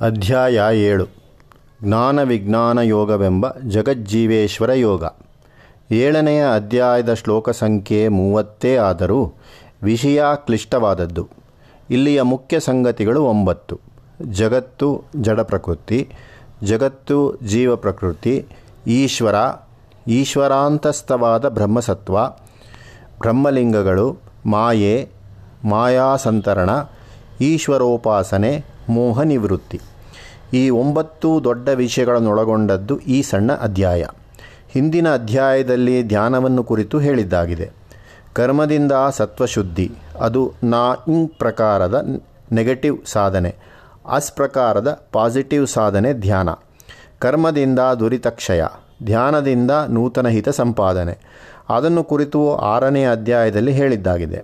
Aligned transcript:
ಅಧ್ಯಾಯ 0.00 0.60
ಏಳು. 0.72 1.06
ಜ್ಞಾನ 1.84 2.22
ವಿಜ್ಞಾನ 2.22 2.78
ಯೋಗವೆಂಬ 2.78 3.46
ಜಗಜ್ಜೀವೇಶ್ವರ 3.50 4.72
ಯೋಗ. 4.72 5.04
ಏಳನೆಯ 5.90 6.44
ಅಧ್ಯಾಯದ 6.54 7.14
ಶ್ಲೋಕ 7.14 7.50
ಸಂಖ್ಯೆ 7.50 8.08
ಮೂವತ್ತೇ 8.08 8.76
ಆದರೂ 8.76 9.32
ವಿಷಯ 9.82 10.22
ಕ್ಲಿಷ್ಟವಾದದ್ದು. 10.36 11.28
ಇಲ್ಲಿಯ 11.90 12.22
ಮುಖ್ಯ 12.22 12.60
ಸಂಗತಿಗಳು 12.60 13.24
ಒಂಬತ್ತು. 13.24 13.80
ಜಗತ್ತು 14.30 15.04
ಜಡ 15.16 15.40
ಪ್ರಕೃತಿ, 15.40 16.08
ಜಗತ್ತು 16.64 17.36
ಜೀವ 17.46 17.76
ಪ್ರಕೃತಿ, 17.76 18.46
ಈಶ್ವರ, 18.86 19.34
ಈಶ್ವರಾಂತಸ್ಥವಾದ 20.08 21.48
ಬ್ರಹ್ಮಸತ್ವ, 21.48 22.26
ಬ್ರಹ್ಮಲಿಂಗಗಳು, 23.18 24.16
ಮಾಯೆ, 24.46 25.08
ಮಾಯಾಸಂತರಣ, 25.64 26.70
ಈಶ್ವರೋಪಾಸನೆ 27.40 28.75
ಮೋಹ 28.88 29.22
ನಿವೃತ್ತಿ 29.22 29.80
ಈ 30.54 30.70
ಒಂಬತ್ತು 30.70 31.44
ದೊಡ್ಡ 31.44 31.68
ವಿಷಯಗಳನ್ನೊಳಗೊಂಡದ್ದು 31.68 32.98
ಈ 32.98 33.22
ಸಣ್ಣ 33.22 33.52
ಅಧ್ಯಾಯ. 33.52 34.04
ಹಿಂದಿನ 34.68 35.14
ಅಧ್ಯಾಯದಲ್ಲಿ 35.14 36.02
ಧ್ಯಾನವನ್ನು 36.02 36.64
ಕುರಿತು 36.64 36.98
ಹೇಳಿದ್ದಾಗಿದೆ. 36.98 37.70
ಕರ್ಮದಿಂದ 38.32 38.92
ಸತ್ವಶುದ್ಧಿ, 39.10 39.92
ಅದು 40.20 40.52
ನಾ 40.64 40.94
ಇಂಗ್ 41.08 41.32
ಪ್ರಕಾರದ 41.38 42.20
ನೆಗೆಟಿವ್ 42.52 42.98
ಸಾಧನೆ, 43.06 43.56
ಅಸ್ 44.10 44.32
ಪ್ರಕಾರದ 44.32 45.08
ಪಾಸಿಟಿವ್ 45.12 45.66
ಸಾಧನೆ 45.66 46.12
ಧ್ಯಾನ. 46.12 46.48
ಕರ್ಮದಿಂದ 47.18 47.78
ದುರಿತಕ್ಷಯ, 47.78 48.64
ಧ್ಯಾನದಿಂದ 49.04 49.70
ನೂತನ 49.88 50.28
ಹಿತ 50.28 50.48
ಸಂಪಾದನೆ. 50.48 51.18
ಅದನ್ನು 51.68 52.04
ಕುರಿತು 52.04 52.56
ಆರನೇ 52.56 53.04
ಅಧ್ಯಾಯದಲ್ಲಿ 53.04 53.72
ಹೇಳಿದ್ದಾಗಿದೆ. 53.72 54.42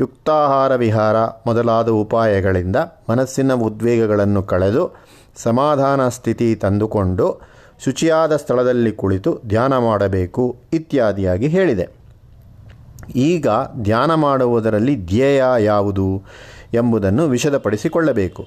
ಯುಕ್ತಾಹಾರ 0.00 0.74
ವಿಹಾರ 0.74 1.16
ಮೊದಲಾದ 1.24 1.88
ಉಪಾಯಗಳಿಂದ 1.88 2.76
ಮನಸ್ಸಿನ 3.10 3.52
ಉದ್ವೇಗಗಳನ್ನು 3.52 4.42
ಕಳೆದು 4.42 4.90
ಸಮಾಧಾನ 5.36 6.08
ಸ್ಥಿತಿ 6.08 6.54
ತಂದುಕೊಂಡು 6.54 7.40
ಶುಚಿಯಾದ 7.84 8.36
ಸ್ಥಳದಲ್ಲಿ 8.36 8.92
ಕುಳಿತು 8.92 9.38
ಧ್ಯಾನ 9.46 9.78
ಮಾಡಬೇಕು 9.78 10.56
ಇತ್ಯಾದಿಯಾಗಿ 10.72 11.46
ಹೇಳಿದೆ. 11.46 11.88
ಈಗ 13.16 13.46
ಧ್ಯಾನ 13.82 14.14
ಮಾಡುವುದರಲ್ಲಿ 14.14 15.06
ಧ್ಯೇಯ 15.06 15.44
ಯಾವುದು 15.58 16.22
ಎಂಬುದನ್ನು 16.74 17.28
ವಿಶದಪಡಿಸಿಕೊಳ್ಳಬೇಕು 17.28 18.46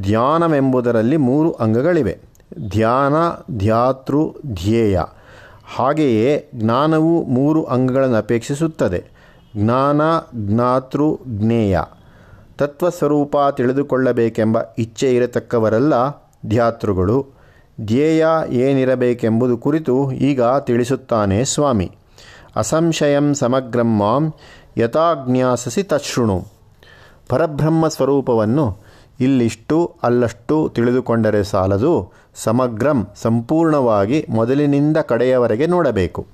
ಧ್ಯಾನವೆಂಬುದರಲ್ಲಿ 0.00 1.16
ಮೂರು 1.16 1.52
ಅಂಗಗಳಿವೆ. 1.52 2.18
ಧ್ಯಾನ, 2.68 3.14
ಧ್ಯಾತೃ, 3.58 4.18
ಧ್ಯೇಯ. 4.46 5.00
ಹಾಗೆಯೇ 5.74 6.48
ಜ್ಞಾನವು 6.54 7.24
ಮೂರು 7.24 7.64
ಅಂಗಗಳನ್ನು 7.64 8.16
ಅಪೇಕ್ಷಿಸುತ್ತದೆ. 8.16 9.04
ಜ್ಞಾನ, 9.56 10.00
ಜ್ಞಾತೃ, 10.34 11.02
ಜ್ಞೇಯ. 11.26 11.80
ತತ್ವಸ್ವರೂಪ 12.58 13.36
ತಿಳಿದುಕೊಳ್ಳಬೇಕೆಂಬ 13.56 14.58
ಇಚ್ಛೆ 14.78 15.14
ಇರತಕ್ಕವರೆಲ್ಲ 15.14 16.10
ಧ್ಯಾತೃಗಳು. 16.46 17.26
ಧ್ಯೇಯ 17.84 18.26
ಏನಿರಬೇಕೆಂಬುದು 18.48 19.56
ಕುರಿತು 19.56 20.12
ಈಗ 20.12 20.42
ತಿಳಿಸುತ್ತಾನೆ 20.42 21.44
ಸ್ವಾಮಿ. 21.44 21.92
ಅಸಂಶಯಂ 22.56 23.34
ಸಮಗ್ರಂ 23.34 23.98
ಮಾಂ 23.98 24.34
ಯಥಾಜ್ಞಾಸಸಿ 24.78 25.82
ತಶೃಣು 25.82 26.44
ಪರಬ್ರಹ್ಮ 27.28 27.88
ಸ್ವರೂಪವನ್ನು 27.88 28.78
ಇಲ್ಲಿಷ್ಟು 29.20 29.94
ಅಲ್ಲಷ್ಟು 30.02 30.72
ತಿಳಿದುಕೊಂಡರೆ 30.74 31.44
ಸಾಲದು 31.44 32.12
ಸಮಗ್ರಂ, 32.34 33.06
ಸಂಪೂರ್ಣವಾಗಿ 33.22 34.26
ಮೊದಲಿನಿಂದ 34.28 34.96
ಕಡೆಯವರೆಗೆ 34.96 35.66
ನೋಡಬೇಕು. 35.66 36.26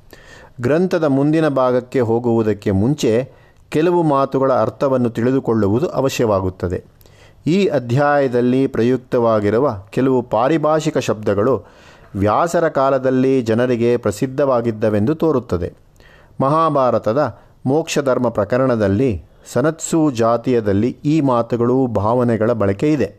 ಗ್ರಂಥದ 0.61 1.05
ಮುಂದಿನ 1.05 1.49
ಭಾಗಕ್ಕೆ 1.49 2.01
ಹೋಗುವುದಕ್ಕೆ 2.01 2.71
ಮುಂಚೆ 2.71 3.33
ಕೆಲವು 3.69 4.03
ಮಾತುಗಳ 4.03 4.53
ಅರ್ಥವನ್ನು 4.53 5.11
ತಿಳಿದುಕೊಳ್ಳುವುದು 5.11 5.89
ಅವಶ್ಯವಾಗುತ್ತದೆ. 5.89 6.85
ಈ 7.47 7.67
ಅಧ್ಯಾಯದಲ್ಲಿ 7.67 8.67
ಪ್ರಯುಕ್ತವಾಗಿರುವ 8.67 9.83
ಕೆಲವು 9.91 10.23
ಪಾರಿಭಾಷಿಕ 10.23 10.99
ಶಬ್ದಗಳು 10.99 11.65
ವ್ಯಾಸರ 12.15 12.69
ಕಾಲದಲ್ಲಿ 12.69 13.43
ಜನರಿಗೆ 13.43 13.97
ಪ್ರಸಿದ್ಧವಾಗಿದ್ದವೆಂದು 13.97 15.15
ತೋರುತ್ತದೆ. 15.15 15.73
ಮಹಾಭಾರತದ 16.41 17.39
ಮೋಕ್ಷಧರ್ಮ 17.67 18.29
ಪ್ರಕರಣದಲ್ಲಿ 18.29 19.25
ಸನತ್ಸು 19.53 20.11
ಜಾತಿಯದಲ್ಲಿ 20.11 20.97
ಈ 21.05 21.21
ಮಾತುಗಳು 21.21 21.87
ಭಾವನೆಗಳ 21.87 22.53
ಬಳಕೆ 22.53 22.93
ಇದೆ. 22.93 23.15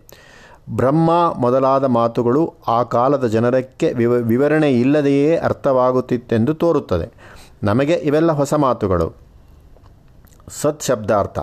ಬ್ರಹ್ಮ 0.71 1.33
ಮೊದಲಾದ 1.37 1.83
ಮಾತುಗಳು 1.83 2.53
ಆ 2.67 2.83
ಕಾಲದ 2.83 3.27
ಜನರಕ್ಕೆ 3.27 3.93
ವಿವ, 3.93 4.11
ವಿವರಣೆ 4.11 4.71
ಇಲ್ಲದೆಯೇ 4.71 5.37
ಅರ್ಥವಾಗುತ್ತಿತ್ತೆಂದು 5.37 6.53
ತೋರುತ್ತದೆ. 6.53 7.13
ನಮಗೆ 7.63 7.93
ಇವೆಲ್ಲ 7.93 8.31
ಹೊಸ 8.31 8.53
ಮಾತುಗಳು. 8.53 9.13
ಸತ್ 10.61 10.83
ಶಬ್ದಾರ್ಥ. 10.83 11.39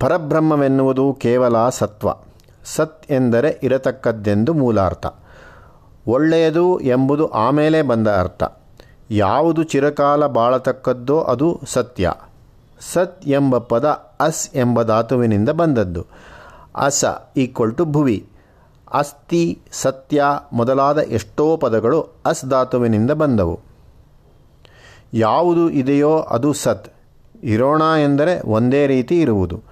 ಪರಬ್ರಹ್ಮವೆನ್ನುವುದು 0.00 1.12
ಕೇವಲ 1.12 1.68
ಸತ್ವ. 1.68 2.08
ಸತ್ 2.64 3.12
ಎಂದರೆ 3.12 3.60
ಇರತಕ್ಕದ್ದೆಂದು 3.62 4.54
ಮೂಲಾರ್ಥ. 4.54 5.06
ಒಳ್ಳೆಯದು 6.06 6.80
ಎಂಬುದು 6.80 7.28
ಆಮೇಲೆ 7.28 7.82
ಬಂದ 7.82 8.08
ಅರ್ಥ. 8.08 8.42
ಯಾವುದು 9.10 9.62
ಚಿರಕಾಲ 9.62 10.26
ಬಾಳತಕ್ಕದ್ದೋ 10.26 11.20
ಅದು 11.20 11.60
ಸತ್ಯ. 11.64 12.12
ಸತ್ 12.92 13.26
ಎಂಬ 13.26 13.58
ಪದ 13.58 13.84
ಅಸ್ 14.20 14.50
ಎಂಬ 14.54 14.82
ಧಾತುವಿನಿಂದ 14.82 15.48
ಬಂದದ್ದು. 15.48 16.06
ಅಸ 16.76 17.04
ಈಕ್ವಲ್ 17.36 17.76
ಟು 17.76 17.84
ಭುವಿ. 17.84 18.29
ಅಸ್ಥಿ 18.92 19.58
ಸತ್ಯ 19.72 20.22
ಮೊದಲಾದ 20.52 20.98
ಎಷ್ಟೋ 20.98 21.56
ಪದಗಳು 21.56 22.08
ಅಸ್ 22.26 22.44
ಧಾತುವಿನಿಂದ 22.44 23.10
ಬಂದವು. 23.10 23.60
ಯಾವುದು 25.14 25.70
ಇದೆಯೋ 25.70 26.18
ಅದು 26.18 26.52
ಸತ್. 26.52 26.94
ಇರೋಣ 27.42 27.82
ಎಂದರೆ 28.02 28.40
ಒಂದೇ 28.40 28.86
ರೀತಿ 28.86 29.20
ಇರುವುದು. 29.20 29.62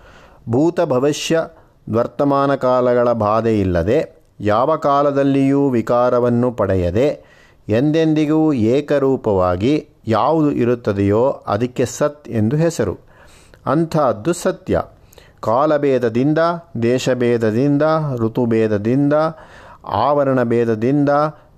ಭೂತ 0.49 0.81
ಭವಿಷ್ಯ 0.81 1.49
ವರ್ತಮಾನ 1.93 2.55
ಕಾಲಗಳ 2.55 3.13
ಬಾಧೆ 3.13 3.61
ಇಲ್ಲದೆ, 3.61 4.25
ಯಾವ 4.41 4.77
ಕಾಲದಲ್ಲಿಯೂ 4.77 5.69
ವಿಕಾರವನ್ನು 5.69 6.53
ಪಡೆಯದೆ, 6.53 7.25
ಎಂದೆಂದಿಗೂ 7.69 8.53
ಏಕರೂಪವಾಗಿ 8.53 9.89
ಯಾವುದು 10.07 10.53
ಇರುತ್ತದೆಯೋ 10.53 11.31
ಅದಕ್ಕೆ 11.47 11.87
ಸತ್ 11.87 12.29
ಎಂದು 12.29 12.57
ಹೆಸರು. 12.57 12.99
ಅಂಥದ್ದು 13.67 14.33
ಸತ್ಯ. 14.33 14.83
ಕಾಲಭೇದದಿಂದ, 15.41 16.39
ದೇಶಭೇದದಿಂದ, 16.83 17.83
ಋತುಭೇದದಿಂದ 18.17 19.13
ಆವರಣ 19.85 20.43
ಭೇದದಿಂದ 20.43 21.09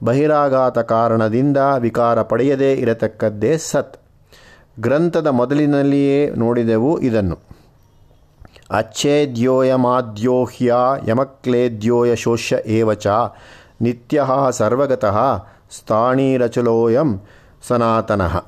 ಬಹಿರಾಘಾತ 0.04 0.78
ಕಾರಣದಿಂದ 0.78 1.56
ವಿಕಾರ 1.78 2.22
ಪಡೆಯದೇ 2.22 2.72
ಇರತಕ್ಕದ್ದೇ 2.72 3.56
ಸತ್. 3.56 3.96
ಗ್ರಂಥದ 4.80 5.26
ಮೊದಲಿನಲ್ಲಿಯೇ 5.26 6.30
ನೋಡಿದೆವು 6.30 7.00
ಇದನ್ನು. 7.00 7.38
ಅಚ್ಛೇದ್ಯೋಯಮಾದ್ಯೋಹ್ಯ 8.70 10.74
ಯಮಕ್ಲೇದ್ಯೋಯ 11.08 12.14
ಶೋಷ್ಯ 12.14 12.58
ಏವಚ 12.66 13.06
ನಿತ್ಯ 13.82 14.24
ಸರ್ವಗತಃ 14.50 15.46
ಸ್ಥಾಣೀರಚಲೋಯಂ 15.70 17.20
ಸನಾತನಃ. 17.68 18.42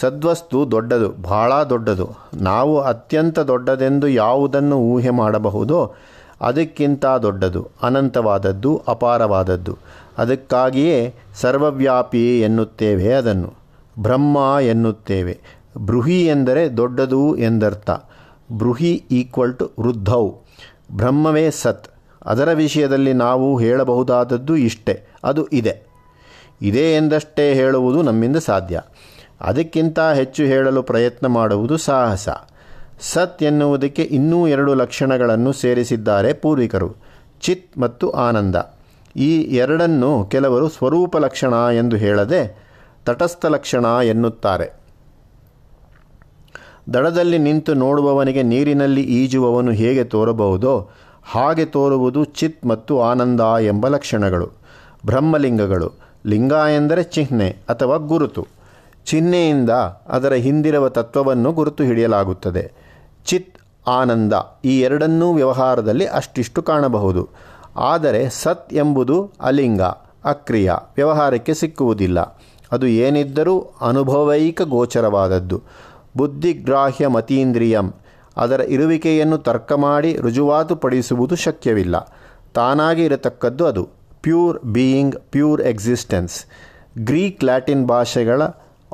ಸದ್ವಸ್ತು 0.00 0.70
ದೊಡ್ಡದು 0.70 1.08
ಬಹಳ 1.22 1.62
ದೊಡ್ಡದು. 1.62 2.10
ನಾವು 2.34 2.80
ಅತ್ಯಂತ 2.80 3.38
ದೊಡ್ಡದೆಂದು 3.38 4.08
ಯಾವುದನ್ನು 4.08 4.76
ಊಹೆ 4.78 5.10
ಮಾಡಬಹುದೋ 5.10 5.94
ಅದಕ್ಕಿಂತ 6.40 7.06
ದೊಡ್ಡದು, 7.06 7.68
ಅನಂತವಾದದ್ದು, 7.82 8.82
ಅಪಾರವಾದದ್ದು. 8.88 9.78
ಅದಕ್ಕಾಗಿಯೇ 10.18 11.14
ಸರ್ವವ್ಯಾಪಿ 11.34 12.40
ಎನ್ನುತ್ತೇವೆ 12.40 13.12
ಅದನ್ನು. 13.12 13.52
ಬ್ರಹ್ಮ 13.98 14.56
ಎನ್ನುತ್ತೇವೆ. 14.62 15.40
ಬೃಹಿ 15.86 16.26
ಎಂದರೆ 16.26 16.76
ದೊಡ್ಡದು 16.76 17.36
ಎಂದರ್ಥ. 17.36 17.90
ಬೃಹಿ 18.58 19.04
ಈಕ್ವಲ್ 19.10 19.54
ಟು 19.54 19.70
ವೃದ್ಧೌ. 19.80 20.30
ಬ್ರಹ್ಮವೇ 20.96 21.50
ಸತ್. 21.50 21.88
ಅದರ 22.26 22.52
ವಿಷಯದಲ್ಲಿ 22.52 23.12
ನಾವು 23.12 23.58
ಹೇಳಬಹುದಾದದ್ದು 23.58 24.56
ಇಷ್ಟೇ. 24.56 25.06
ಅದು 25.24 25.46
ಇದೆ. 25.46 25.86
ಇದೆ 26.62 26.96
ಎಂದಷ್ಟೇ 26.96 27.54
ಹೇಳುವುದು 27.54 28.02
ನಮ್ಮಿಂದ 28.02 28.36
ಸಾಧ್ಯ. 28.36 28.80
ಅದಕ್ಕಿಂತ 29.40 29.98
ಹೆಚ್ಚು 30.00 30.42
ಹೇಳಲು 30.42 30.82
ಪ್ರಯತ್ನ 30.82 31.26
ಮಾಡುವುದು 31.26 31.76
ಸಾಹಸ. 31.76 32.28
ಸತ್ 33.00 33.42
ಎನ್ನುವುದಕ್ಕೆ 33.42 34.02
ಇನ್ನೂ 34.02 34.48
ಎರಡು 34.48 34.74
ಲಕ್ಷಣಗಳನ್ನು 34.74 35.52
ಸೇರಿಸಿದ್ದಾರೆ 35.52 36.32
ಪೂರ್ವಿಕರು, 36.32 36.96
ಚಿತ್ 37.40 37.78
ಮತ್ತು 37.78 38.10
ಆನಂದ. 38.10 38.56
ಈ 39.16 39.40
ಎರಡನ್ನು 39.40 40.24
ಕೆಲವರು 40.24 40.68
ಸ್ವರೂಪ 40.68 41.16
ಲಕ್ಷಣ 41.16 41.54
ಎಂದು 41.72 41.96
ಹೇಳದೆ 41.96 42.66
ತಟಸ್ಥ 43.04 43.46
ಲಕ್ಷಣ 43.46 43.84
ಎನ್ನುತ್ತಾರೆ. 43.84 44.72
ದಡದಲ್ಲಿ 46.94 47.38
ನಿಂತು 47.38 47.74
ನೋಡುವವನಿಗೆ 47.74 48.42
ನೀರಿನಲ್ಲಿ 48.42 49.02
ಈಜುವವನು 49.02 49.70
ಹೇಗೆ 49.70 50.04
ತೋರಬಹುದೋ 50.04 50.90
ಹಾಗೆ 51.22 51.64
ತೋರುವುದು 51.64 52.24
ಚಿತ್ 52.24 52.66
ಮತ್ತು 52.66 53.02
ಆನಂದ 53.02 53.40
ಎಂಬ 53.60 53.88
ಲಕ್ಷಣಗಳು. 53.88 54.50
ಬ್ರಹ್ಮಲಿಂಗಗಳು, 55.06 55.92
ಲಿಂಗ 56.26 56.52
ಎಂದರೆ 56.52 57.02
ಚಿಹ್ನೆ 57.02 57.56
ಅಥವಾ 57.68 57.96
ಗುರುತು. 57.96 58.55
ಚಿಹ್ನೆಯಿಂದ 59.06 59.70
ಅದರ 60.08 60.32
ಹಿಂದಿರುವ 60.32 60.88
ತತ್ವವನ್ನು 60.88 61.52
ಗುರುತು 61.52 61.84
ಹಿಡಿಯಲಾಗುತ್ತದೆ. 61.84 62.72
ಚಿತ್, 63.26 63.58
ಆನಂದ 63.86 64.32
ಈ 64.64 64.80
ಎರಡನ್ನೂ 64.80 65.32
ವ್ಯವಹಾರದಲ್ಲಿ 65.32 66.06
ಅಷ್ಟಿಷ್ಟು 66.06 66.62
ಕಾಣಬಹುದು. 66.62 67.28
ಆದರೆ 67.76 68.28
ಸತ್ 68.28 68.74
ಎಂಬುದು 68.74 69.30
ಅಲಿಂಗ, 69.40 69.82
ಅಕ್ರಿಯ, 70.24 70.72
ವ್ಯವಹಾರಕ್ಕೆ 70.96 71.54
ಸಿಕ್ಕುವುದಿಲ್ಲ. 71.54 72.20
ಅದು 72.72 72.86
ಏನಿದ್ದರೂ 72.86 73.60
ಅನುಭವೈಕ 73.80 74.62
ಗೋಚರವಾದದ್ದು. 74.62 75.62
ಬುದ್ಧಿಗ್ರಾಹ್ಯ 76.16 77.06
ಮತೀಂದ್ರಿಯಂ, 77.06 77.92
ಅದರ 78.36 78.60
ಇರುವಿಕೆಯನ್ನು 78.60 79.38
ತರ್ಕ 79.38 79.72
ಮಾಡಿ 79.72 80.16
ರುಜುವಾತುಪಡಿಸುವುದು 80.16 81.36
ಶಕ್ಯವಿಲ್ಲ. 81.36 82.14
ತಾನಾಗಿ 82.54 83.04
ಇರತಕ್ಕದ್ದು 83.04 83.66
ಅದು, 83.66 83.88
pure 84.22 84.58
being, 84.64 85.16
pure 85.30 85.62
existence. 85.62 86.44
Greek 86.98 87.44
Latin 87.44 87.86
ಭಾಷೆಗಳ 87.86 88.42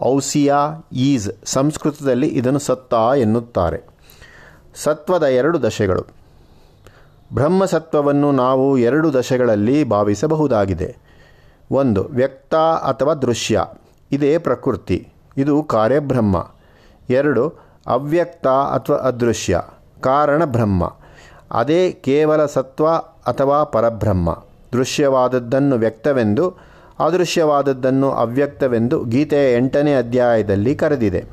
ಔಸಿಯಾ 0.01 0.89
ಈಸ್ 0.93 1.31
ಸಂಸ್ಕೃತದಲ್ಲಿ 1.45 2.27
ಇದನ್ನು 2.27 2.59
ಸತ್ತ 2.59 2.95
ಎನ್ನುತ್ತಾರೆ. 3.19 3.81
ಸತ್ವದ 4.75 5.27
ಎರಡು 5.27 5.63
ದಶೆಗಳು. 5.63 6.07
ಬ್ರಹ್ಮಸತ್ವವನ್ನು 7.35 8.33
ನಾವು 8.33 8.79
ಎರಡು 8.79 9.13
ದಶೆಗಳಲ್ಲಿ 9.13 9.85
ಭಾವಿಸಬಹುದಾಗಿದೆ. 9.85 10.97
ಒಂದು, 11.71 12.05
ವ್ಯಕ್ತ 12.05 12.55
ಅಥವಾ 12.55 13.15
ದೃಶ್ಯ. 13.15 13.65
ಇದೇ 14.13 14.39
ಪ್ರಕೃತಿ. 14.39 15.09
ಇದು 15.37 15.63
ಕಾರ್ಯಬ್ರಹ್ಮ. 15.63 16.51
ಎರಡು, 17.11 17.55
ಅವ್ಯಕ್ತ 17.87 18.47
ಅಥವಾ 18.47 18.97
ಅದೃಶ್ಯ. 18.97 19.63
ಕಾರಣ 20.01 20.45
ಬ್ರಹ್ಮ. 20.45 20.97
ಅದೇ 21.53 21.93
ಕೇವಲ 21.93 22.47
ಸತ್ವ 22.47 22.89
ಅಥವಾ 23.27 23.65
ಪರಬ್ರಹ್ಮ. 23.65 24.43
ದೃಶ್ಯವಾದದ್ದನ್ನು 24.73 25.77
ವ್ಯಕ್ತವೆಂದು 25.77 26.72
ಅದೃಶ್ಯವಾದದ್ದನ್ನು 26.99 28.13
ಅವ್ಯಕ್ತವೆಂದು 28.13 29.05
ಗೀತೆಯ 29.05 29.57
ಎಂಟನೇ 29.57 29.95
ಅಧ್ಯಾಯದಲ್ಲಿ 29.95 30.75
ಕರೆದಿದೆ. 30.75 31.25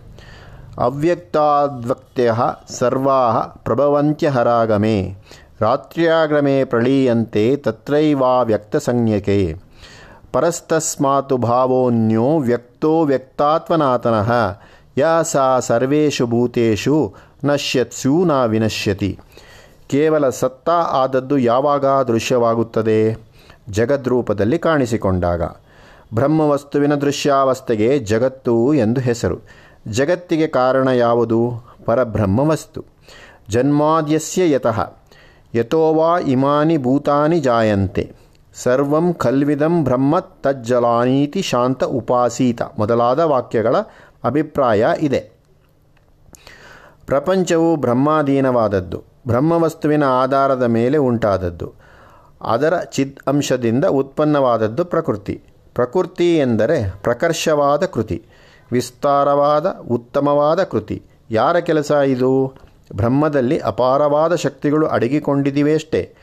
ಅವ್ಯಕ್ತಾದ್ವಕ್ತ್ಯ 0.78 2.36
ಸರ್ವಾ 2.70 3.42
ಪ್ರಭವಂತ್ಯಹರಾಗಮೆ, 3.42 5.16
ರಾತ್ರ್ಯಾಗ್ರಮೆ 5.62 6.64
ಪ್ರಳೀಯಂತೆ 6.64 7.56
ತತ್ರೈವಾ 7.56 8.42
ವ್ಯಕ್ತಸಂಜ್ಞಕೆ, 8.42 9.56
ಪರಸ್ತಸ್ಮಾತು 10.34 11.38
ಭಾವೋನ್ಯೋ 11.38 12.40
ವ್ಯಕ್ತೋ 12.40 13.02
ವ್ಯಕ್ತಾತ್ಮನಾತನಃ, 13.02 14.32
ಯ 14.98 15.06
ಸಾ 15.22 15.60
ಸರ್ವೇಷು 15.60 16.28
ಭೂತೇಷು 16.28 17.16
ನಶ್ಯತ್ಸು 17.46 18.26
ನ 18.26 18.46
ವಿನಶ್ಯತಿ 18.46 19.20
ಕೇವಲ 19.90 20.30
ಸತ್ತ 20.30 20.70
ಆದದ್ದು 20.70 21.38
ಯಾವಾಗ 21.38 21.86
ದೃಶ್ಯವಾಗುತ್ತದೆ? 21.86 23.29
ಜಗದ್ರೂಪದಲ್ಲಿ 23.70 24.60
ಕಾಣಿಸಿಕೊಂಡಾಗ. 24.60 25.42
ಬ್ರಹ್ಮವಸ್ತುವಿನ 26.14 26.96
ದೃಶ್ಯಾವಸ್ಥೆಗೆ 26.96 28.00
ಜಗತ್ತು 28.00 28.74
ಎಂದು 28.74 29.02
ಹೆಸರು. 29.02 29.38
ಜಗತ್ತಿಗೆ 29.88 30.48
ಕಾರಣ 30.48 30.88
ಯಾವುದು? 30.88 31.52
ಪರಬ್ರಹ್ಮವಸ್ತು. 31.86 32.86
ಜನ್ಮಾದ್ಯಸ್ಯ 33.50 34.52
ಯತಃ. 34.52 34.94
ಯಥೋವಾ 35.56 36.20
ಇಮಾನಿ 36.20 36.78
ಭೂತಾನಿ 36.78 37.40
ಜಾಯಂತೆ. 37.40 38.16
ಸರ್ವಂ 38.54 39.14
ಖಲ್ವಿದಂ 39.14 39.84
ಬ್ರಹ್ಮ 39.84 40.20
ತಜ್ಜಲಾನೀತಿ 40.20 41.42
ಶಾಂತ 41.42 41.84
ಉಪಾಸೀತ 41.84 42.62
ಮೊದಲಾದ 42.62 43.20
ವಾಕ್ಯಗಳ 43.20 43.76
ಅಭಿಪ್ರಾಯ 44.24 44.88
ಇದೆ. 45.00 45.32
ಪ್ರಪಂಚವು 47.06 47.76
ಬ್ರಹ್ಮಾಧೀನವಾದದ್ದು. 47.76 49.04
ಬ್ರಹ್ಮವಸ್ತುವಿನ 49.28 50.04
ಆಧಾರದ 50.04 50.64
ಮೇಲೆ 50.64 50.98
ಉಂಟಾದದ್ದು. 50.98 51.79
ಅದರ 52.42 52.78
ಚಿದ್ 52.78 53.20
ಅಂಶದಿಂದ 53.28 53.86
ಉತ್ಪನ್ನವಾದದ್ದು 53.86 54.86
ಪ್ರಕೃತಿ. 54.86 55.42
ಪ್ರಕೃತಿ 55.74 56.38
ಎಂದರೆ 56.38 56.94
ಪ್ರಕರ್ಷವಾದ 57.04 57.86
ಕೃತಿ, 57.86 58.24
ವಿಸ್ತಾರವಾದ 58.72 59.78
ಉತ್ತಮವಾದ 59.92 60.64
ಕೃತಿ. 60.64 61.04
ಯಾರ 61.32 61.60
ಕೆಲಸ 61.60 61.92
ಇದು? 61.92 62.54
ಬ್ರಹ್ಮದಲ್ಲಿ 62.96 63.60
ಅಪಾರವಾದ 63.60 64.36
ಶಕ್ತಿಗಳು 64.36 64.88
ಅಡಗಿಕೊಂಡಿದಿವೆಯಷ್ಟೇ 64.88 66.14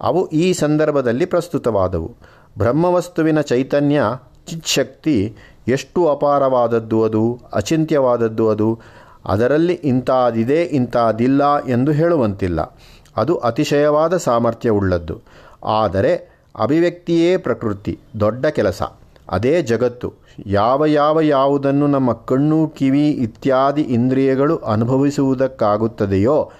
ಅವು 0.00 0.28
ಈ 0.28 0.52
ಸಂದರ್ಭದಲ್ಲಿ 0.52 1.26
ಪ್ರಸ್ತುತವಾದವು. 1.26 2.14
ಬ್ರಹ್ಮವಸ್ತುವಿನ 2.58 3.40
ಚೈತನ್ಯ 3.40 4.02
ಚಿತ್ಶಕ್ತಿ 4.46 5.36
ಎಷ್ಟು 5.68 6.08
ಅಪಾರವಾದದ್ದು 6.08 7.04
ಅದು, 7.04 7.40
ಅಚಿಂತ್ಯವಾದದ್ದು 7.52 8.48
ಅದು, 8.48 8.80
ಅದರಲ್ಲಿ 9.26 9.72
ಇಂಥದಿದೆ 9.72 10.62
ಇಂಥದಿಲ್ಲ 10.62 11.64
ಎಂದು 11.66 11.92
ಹೇಳುವಂತಿಲ್ಲ. 11.92 12.78
ಅದು 13.16 13.36
ಅತಿಶಯವಾದ 13.36 14.16
ಸಾಮರ್ಥ್ಯವುಳ್ಳದ್ದು 14.16 15.20
ಆದರೆ 15.64 16.34
ಅಭಿವ್ಯಕ್ತಿಯೇ 16.60 17.36
ಪ್ರಕೃತಿ, 17.36 17.98
ದೊಡ್ಡ 18.20 18.46
ಕೆಲಸ. 18.46 18.82
ಅದೇ 19.30 19.62
ಜಗತ್ತು. 19.62 20.12
ಯಾವ 20.46 20.86
ಯಾವ 20.86 21.20
ಯಾವುದನ್ನು 21.20 21.86
ನಮ್ಮ 21.86 22.12
ಕಣ್ಣು, 22.12 22.66
ಕಿವಿ 22.66 23.10
ಇತ್ಯಾದಿ 23.10 23.82
ಇಂದ್ರಿಯಗಳು 23.82 24.56
ಅನುಭವಿಸುವುದಕ್ಕಾಗುತ್ತದೆಯೋ, 24.56 26.52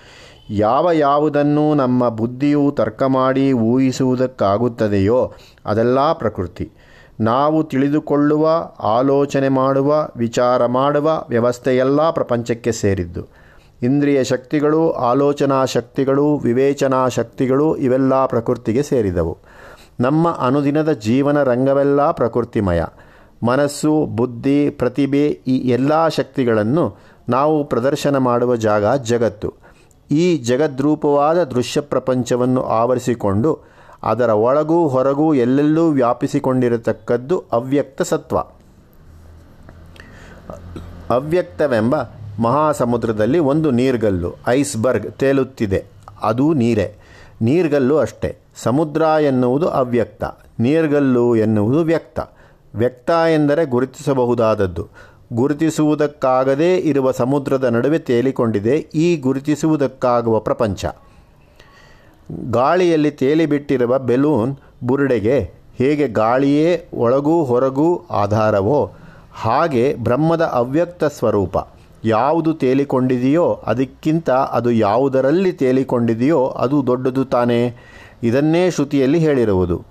ಯಾವ 0.51 0.91
ಯಾವುದನ್ನು 0.93 1.75
ನಮ್ಮ 1.75 2.09
ಬುದ್ಧಿಯು 2.09 2.75
ತರ್ಕ 2.77 3.03
ಮಾಡಿ 3.03 3.53
ಊಹಿಸುವುದಕ್ಕಾಗುತ್ತದೆಯೋ, 3.53 5.33
ಅದೆಲ್ಲ 5.67 6.13
ಪ್ರಕೃತಿ. 6.13 6.71
ನಾವು 7.21 7.65
ತಿಳಿದುಕೊಳ್ಳುವ, 7.65 8.49
ಆಲೋಚನೆ 8.81 9.49
ಮಾಡುವ, 9.49 10.09
ವಿಚಾರ 10.17 10.67
ಮಾಡುವ 10.67 11.25
ವ್ಯವಸ್ಥೆಯೆಲ್ಲ 11.29 12.11
ಪ್ರಪಂಚಕ್ಕೆ 12.11 12.73
ಸೇರಿದ್ದು. 12.73 13.44
ಇಂದ್ರಿಯ 13.85 14.25
ಶಕ್ತಿಗಳು, 14.25 14.93
ಆಲೋಚನಾ 14.93 15.65
ಶಕ್ತಿಗಳು, 15.65 16.37
ವಿವೇಚನಾ 16.37 17.09
ಶಕ್ತಿಗಳು 17.09 17.77
ಇವೆಲ್ಲ 17.77 18.27
ಪ್ರಕೃತಿಗೆ 18.27 18.83
ಸೇರಿದವು. 18.83 19.39
ನಮ್ಮ 20.01 20.29
ಅನುದಿನದ 20.29 20.93
ಜೀವನ 20.93 21.43
ರಂಗವೆಲ್ಲ 21.43 22.11
ಪ್ರಕೃತಿಮಯ. 22.11 22.83
ಮನಸ್ಸು, 23.47 24.07
ಬುದ್ಧಿ, 24.07 24.71
ಪ್ರತಿಭೆ 24.71 25.27
ಈ 25.47 25.57
ಎಲ್ಲ 25.69 26.09
ಶಕ್ತಿಗಳನ್ನು 26.09 26.97
ನಾವು 27.29 27.65
ಪ್ರದರ್ಶನ 27.65 28.17
ಮಾಡುವ 28.17 28.57
ಜಾಗ 28.57 28.95
ಜಗತ್ತು. 29.03 29.55
ಈ 30.11 30.37
ಜಗದ್ರೂಪವಾದ 30.37 31.45
ದೃಶ್ಯ 31.45 31.81
ಪ್ರಪಂಚವನ್ನು 31.81 32.63
ಆವರಿಸಿಕೊಂಡು 32.63 33.59
ಅದರ 34.03 34.31
ಒಳಗೂ 34.31 34.89
ಹೊರಗೂ 34.89 35.35
ಎಲ್ಲೆಲ್ಲೂ 35.35 35.91
ವ್ಯಾಪಿಸಿಕೊಂಡಿರತಕ್ಕದ್ದು 35.91 37.45
ಅವ್ಯಕ್ತ 37.53 38.03
ಸತ್ವ. 38.03 38.39
ಅವ್ಯಕ್ತವೆಂಬ 41.15 41.95
ಮಹಾಸಮುದ್ರದಲ್ಲಿ 42.41 43.39
ಒಂದು 43.39 43.71
ನೀರ್ಗಲ್ಲು, 43.71 44.35
ಐಸ್ಬರ್ಗ್, 44.49 45.13
ತೇಲುತ್ತಿದೆ. 45.13 45.85
ಅದು 46.23 46.53
ನೀರೇ. 46.53 46.95
ನೀರ್ಗಲ್ಲು 47.43 47.99
ಅಷ್ಟೇ. 47.99 48.37
ಸಮುದ್ರ 48.57 49.03
ಎನ್ನುವುದು 49.03 49.69
ಅವ್ಯಕ್ತ. 49.69 50.25
ನೀರ್ಗಲ್ಲು 50.61 51.37
ಎನ್ನುವುದು 51.37 51.81
ವ್ಯಕ್ತ. 51.81 52.21
ವ್ಯಕ್ತ 52.75 53.11
ಎಂದರೆ 53.11 53.65
ಗುರುತಿಸಬಹುದಾದದ್ದು. 53.65 54.89
ಗುರುತಿಸುವುದಕ್ಕಾಗದೇ 55.33 56.77
ಇರುವ 56.77 57.11
ಸಮುದ್ರದ 57.11 57.65
ನಡುವೆ 57.65 57.99
ತೇಲಿಕೊಂಡಿದೆ. 57.99 58.77
ಈ 58.77 59.17
ಗುರುತಿಸುವುದಕ್ಕಾಗುವ 59.17 60.39
ಪ್ರಪಂಚ. 60.39 60.85
ಗಾಳಿಯಲ್ಲಿ 62.51 63.11
ತೇಲಿಬಿಟ್ಟಿರುವ 63.11 63.99
ಬೆಲೂನ್ 63.99 64.57
ಬುರುಡೆಗೆ 64.85 65.51
ಹೇಗೆ 65.79 66.09
ಗಾಳಿಯೇ 66.09 66.89
ಒಳಗೂ 66.95 67.45
ಹೊರಗೂ 67.45 68.07
ಆಧಾರವೋ, 68.11 68.93
ಹಾಗೆ 69.33 69.95
ಬ್ರಹ್ಮದ 69.95 70.43
ಅವ್ಯಕ್ತ 70.43 71.05
ಸ್ವರೂಪ. 71.05 71.59
ಯಾವುದು 72.05 72.55
ತೇಲಿಕೊಂಡಿದೆಯೋ 72.55 73.61
ಅದಕ್ಕಿಂತ 73.67 74.31
ಅದು 74.31 74.71
ಯಾವುದರಲ್ಲಿ 74.71 75.53
ತೇಲಿಕೊಂಡಿದೆಯೋ 75.53 76.47
ಅದು 76.47 76.87
ದೊಡ್ಡದು 76.87 77.25
ತಾನೇ. 77.25 77.77
ಇದನ್ನೇ 78.23 78.71
ಶ್ರುತಿಯಲ್ಲಿ 78.71 79.19
ಹೇಳಿರುವುದು. 79.19 79.85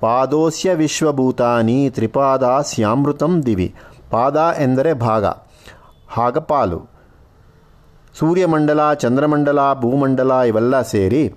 ಪಾದೋಸ್ಯ 0.00 0.74
ವಿಶ್ವಭೂತಾನಿ 0.74 1.90
ತ್ರಿಪಾದ 1.90 2.44
ಸ್ಯಾಮೃತಂ 2.60 3.42
ದಿವಿ. 3.46 3.74
ಪಾದ 4.10 4.36
ಎಂದರೆ 4.36 4.94
ಭಾಗ. 4.94 5.24
ಹಾಗ 6.08 6.38
ಪಾಲು. 6.38 6.92
ಸೂರ್ಯಮಂಡಲ, 8.18 8.92
ಚಂದ್ರಮಂಡಲ, 8.92 9.58
ಭೂಮಂಡಲ 9.80 10.30
ಇವೆಲ್ಲ 10.30 10.82
ಸೇರಿ 10.82 11.34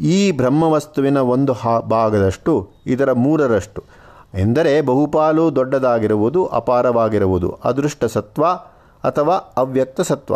ಈ 0.00 0.30
ಬ್ರಹ್ಮವಸ್ತುವಿನ 0.30 1.16
ಒಂದು 1.16 1.52
ಹಾ 1.52 1.80
ಭಾಗದಷ್ಟು, 1.80 2.70
ಇದರ 2.86 3.12
ಮೂರರಷ್ಟು. 3.12 3.84
ಎಂದರೆ 4.34 4.80
ಬಹುಪಾಲು 4.80 5.56
ದೊಡ್ಡದಾಗಿರುವುದು, 5.56 6.46
ಅಪಾರವಾಗಿರುವುದು. 6.46 7.58
ಅದೃಷ್ಟ 7.64 8.04
ಸತ್ವ 8.04 8.44
ಅಥವಾ 9.04 9.34
ಅವ್ಯಕ್ತ 9.34 10.00
ಸತ್ವ 10.00 10.34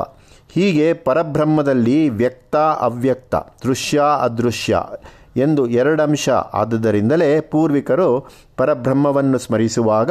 ಹೀಗೆ 0.48 0.92
ಪರಬ್ರಹ್ಮದಲ್ಲಿ 0.92 2.08
ವ್ಯಕ್ತ, 2.08 2.56
ಅವ್ಯಕ್ತ, 2.56 3.34
ದೃಶ್ಯ, 3.34 4.02
ಅದೃಶ್ಯ 4.20 4.82
ಎಂದು 5.36 5.66
ಎರಡಂಶ 5.66 6.28
ಆದುದರಿಂದಲೇ 6.28 7.40
ಪೂರ್ವಿಕರು 7.40 8.26
ಪರಬ್ರಹ್ಮವನ್ನು 8.56 9.38
ಸ್ಮರಿಸುವಾಗ 9.38 10.10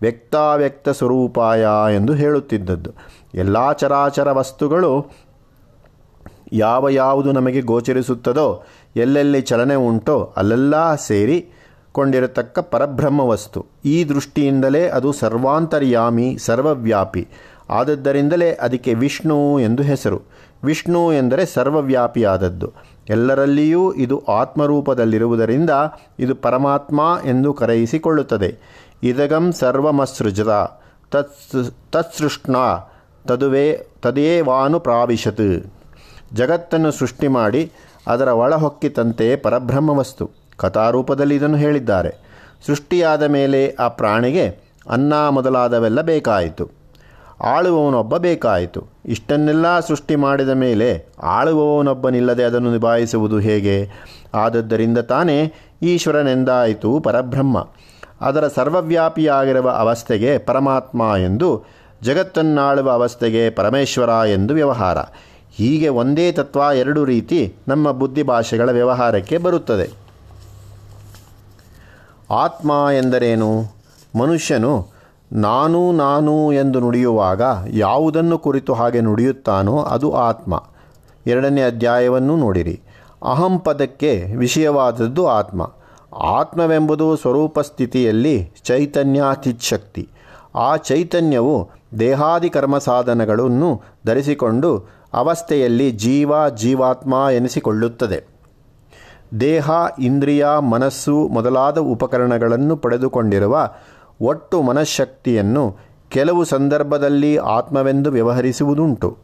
ವ್ಯಕ್ತಾವ್ಯಕ್ತ 0.00 0.88
ಸ್ವರೂಪಾಯ 0.88 1.66
ಎಂದು 1.94 2.14
ಹೇಳುತ್ತಿದ್ದದ್ದು. 2.14 2.90
ಎಲ್ಲ 3.34 3.72
ಚರಾಚರ 3.72 4.32
ವಸ್ತುಗಳು 4.32 5.06
ಯಾವ 6.52 6.88
ಯಾವುದು 6.88 7.32
ನಮಗೆ 7.32 7.60
ಗೋಚರಿಸುತ್ತದೋ, 7.60 8.64
ಎಲ್ಲೆಲ್ಲಿ 8.96 9.42
ಚಲನೆ 9.42 9.74
ಉಂಟೋ, 9.74 10.32
ಅಲ್ಲೆಲ್ಲ 10.36 10.94
ಸೇರಿ 10.94 11.50
ಕೊಂಡಿರತಕ್ಕ 11.92 12.58
ಪರಬ್ರಹ್ಮ 12.58 13.20
ವಸ್ತು 13.20 13.66
ಈ 13.84 14.04
ದೃಷ್ಟಿಯಿಂದಲೇ 14.04 14.88
ಅದು 14.88 15.12
ಸರ್ವಾಂತರ್ಯಾಮಿ, 15.12 16.36
ಸರ್ವವ್ಯಾಪಿ. 16.40 17.28
ಆದದ್ದರಿಂದಲೇ 17.70 18.52
ಅದಕ್ಕೆ 18.52 18.94
ವಿಷ್ಣು 18.94 19.60
ಎಂದು 19.60 19.82
ಹೆಸರು. 19.82 20.22
ವಿಷ್ಣು 20.64 21.12
ಎಂದರೆ 21.12 21.46
ಸರ್ವವ್ಯಾಪಿಯಾದದ್ದು. 21.46 22.72
ಎಲ್ಲರಲ್ಲಿಯೂ 23.08 23.92
ಇದು 23.92 24.24
ಆತ್ಮರೂಪದಲ್ಲಿರುವುದರಿಂದ 24.28 25.70
ಇದು 26.18 26.34
ಪರಮಾತ್ಮ 26.34 27.18
ಎಂದು 27.24 27.54
ಕರೆಯಿಸಿಕೊಳ್ಳುತ್ತದೆ. 27.54 28.58
ಇದಗಂ 29.02 29.52
ಸರ್ವಮಸೃಜದ. 29.52 30.80
ತತ್ 31.10 31.38
ತತ್ಸೃಷ್ಣ. 31.92 32.56
ತದುವೇ, 33.26 33.86
ತದೇವಾನು 34.02 34.80
ಪ್ರಾವಿಶತ್. 34.80 35.72
ಜಗತ್ತನ್ನು 36.34 36.90
ಸೃಷ್ಟಿ 36.90 37.28
ಮಾಡಿ 37.28 37.72
ಅದರ 38.06 38.28
ಒಳಹೊಕ್ಕಿತಂತೆ 38.28 39.36
ಪರಬ್ರಹ್ಮವಸ್ತು. 39.36 40.30
ಕಥಾರೂಪದಲ್ಲಿ 40.56 41.36
ಇದನ್ನು 41.36 41.56
ಹೇಳಿದ್ದಾರೆ. 41.56 42.28
ಸೃಷ್ಟಿಯಾದ 42.66 43.22
ಮೇಲೆ 43.22 43.76
ಆ 43.78 43.88
ಪ್ರಾಣಿಗೆ 43.88 44.60
ಅನ್ನ 44.90 45.28
ಮೊದಲಾದವೆಲ್ಲ 45.28 46.00
ಬೇಕಾಯಿತು. 46.00 46.77
ಆಳುವವನೊಬ್ಬ 47.44 48.16
ಬೇಕಾಯಿತು. 48.16 48.86
ಇಷ್ಟನ್ನೆಲ್ಲ 49.06 49.80
ಸೃಷ್ಟಿ 49.80 50.16
ಮಾಡಿದ 50.16 50.48
ಮೇಲೆ 50.48 51.06
ಆಳುವವನೊಬ್ಬನಿಲ್ಲದೆ 51.22 52.42
ಅದನ್ನು 52.42 52.72
ನಿಭಾಯಿಸುವುದು 52.72 53.38
ಹೇಗೆ? 53.38 53.88
ಆದದ್ದರಿಂದ 54.34 54.98
ತಾನೇ 54.98 55.52
ಈಶ್ವರನೆಂದಾಯಿತು 55.82 57.00
ಪರಬ್ರಹ್ಮ. 57.00 57.68
ಅದರ 58.20 58.48
ಸರ್ವವ್ಯಾಪಿಯಾಗಿರುವ 58.48 59.70
ಅವಸ್ಥೆಗೆ 59.70 60.38
ಪರಮಾತ್ಮ 60.38 61.02
ಎಂದು, 61.24 61.64
ಜಗತ್ತನ್ನಾಳುವ 62.02 62.90
ಅವಸ್ಥೆಗೆ 62.90 63.50
ಪರಮೇಶ್ವರ 63.50 64.08
ಎಂದು 64.08 64.54
ವ್ಯವಹಾರ. 64.54 64.98
ಹೀಗೆ 65.52 65.88
ಒಂದೇ 65.88 66.32
ತತ್ವ 66.32 66.60
ಎರಡು 66.74 67.04
ರೀತಿ 67.04 67.54
ನಮ್ಮ 67.68 67.90
ಬುದ್ಧಿ 67.90 68.22
ಭಾಷೆಗಳ 68.22 68.70
ವ್ಯವಹಾರಕ್ಕೆ 68.70 69.38
ಬರುತ್ತದೆ. 69.38 70.08
ಆತ್ಮ 72.30 72.86
ಎಂದರೇನು? 72.92 73.62
ಮನುಷ್ಯನು 74.18 74.97
ನಾನು 75.32 75.92
ನಾನು 75.92 76.52
ಎಂದು 76.52 76.80
ನುಡಿಯುವಾಗ 76.80 77.42
ಯಾವುದನ್ನು 77.70 78.38
ಕುರಿತು 78.38 78.74
ಹಾಗೆ 78.74 79.00
ನುಡಿಯುತ್ತಾನೋ 79.00 79.78
ಅದು 79.78 80.12
ಆತ್ಮ. 80.12 80.64
ಎರಡನೇ 81.26 81.62
ಅಧ್ಯಾಯವನ್ನು 81.62 82.36
ನೋಡಿರಿ. 82.36 82.80
ಅಹಂ 83.22 83.58
ಪದಕ್ಕೆ 83.58 84.24
ವಿಷಯವಾದದ್ದು 84.36 85.26
ಆತ್ಮ. 85.26 85.70
ಆತ್ಮವೆಂಬುದು 86.16 87.16
ಸ್ವರೂಪ 87.16 87.60
ಸ್ಥಿತಿಯಲ್ಲಿ 87.60 88.50
ಚೈತನ್ಯಾತಿಶಕ್ತಿ. 88.64 90.08
ಆ 90.54 90.76
ಚೈತನ್ಯವು 90.76 91.70
ದೇಹಾದಿ 92.00 92.50
ಕರ್ಮ 92.50 92.78
ಸಾಧನಗಳನ್ನು 92.78 93.82
ಧರಿಸಿಕೊಂಡು 94.06 94.86
ಅವಸ್ಥೆಯಲ್ಲಿ 95.14 95.90
ಜೀವ, 95.90 96.48
ಜೀವಾತ್ಮ 96.48 97.26
ಎನಿಸಿಕೊಳ್ಳುತ್ತದೆ. 97.32 98.24
ದೇಹ, 99.40 99.70
ಇಂದ್ರಿಯ, 99.98 100.46
ಮನಸ್ಸು 100.70 101.28
ಮೊದಲಾದ 101.28 101.78
ಉಪಕರಣಗಳನ್ನು 101.78 102.76
ಪಡೆದುಕೊಂಡಿರುವ 102.76 103.70
ಒಟ್ಟು 104.20 104.62
ಮನಃಶಕ್ತಿಯನ್ನು 104.62 105.76
ಕೆಲವು 106.08 106.44
ಸಂದರ್ಭದಲ್ಲಿ 106.44 107.36
ಆತ್ಮವೆಂದು 107.36 108.10
ವ್ಯವಹರಿಸುವುದುಂಟು. 108.10 109.16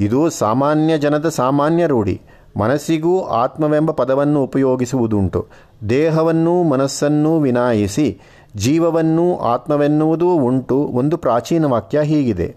ಇದು 0.00 0.30
ಸಾಮಾನ್ಯ 0.30 0.98
ಜನದ 0.98 1.28
ಸಾಮಾನ್ಯ 1.28 1.86
ರೂಢಿ. 1.86 2.20
ಮನಸ್ಸಿಗೂ 2.58 3.22
ಆತ್ಮವೆಂಬ 3.22 3.90
ಪದವನ್ನು 3.90 4.44
ಉಪಯೋಗಿಸುವುದುಂಟು. 4.44 5.46
ದೇಹವನ್ನೂ 5.88 6.62
ಮನಸ್ಸನ್ನೂ 6.62 7.40
ವಿನಾಯಿಸಿ 7.40 8.20
ಜೀವವನ್ನೂ 8.56 9.36
ಆತ್ಮವೆನ್ನುವುದೂ 9.36 10.34
ಉಂಟು 10.34 10.76
ಒಂದು 10.76 11.16
ಪ್ರಾಚೀನ 11.16 11.64
ವಾಕ್ಯ 11.64 12.00
ಹೀಗಿದೆ. 12.02 12.56